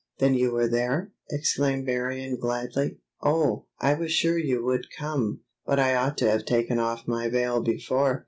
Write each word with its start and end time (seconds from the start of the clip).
"Then 0.17 0.33
you 0.33 0.51
were 0.53 0.67
there!" 0.67 1.11
exclaimed 1.29 1.85
Marion 1.85 2.35
gladly. 2.35 2.97
"Oh! 3.21 3.67
I 3.79 3.93
was 3.93 4.11
sure 4.11 4.35
you 4.35 4.63
would 4.65 4.87
come—but 4.97 5.79
I 5.79 5.93
ought 5.93 6.17
to 6.17 6.31
have 6.31 6.43
taken 6.45 6.79
off 6.79 7.07
my 7.07 7.29
veil 7.29 7.61
before. 7.61 8.19